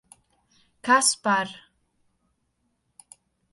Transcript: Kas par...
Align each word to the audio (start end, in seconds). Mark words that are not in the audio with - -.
Kas 0.85 1.09
par... 1.23 1.47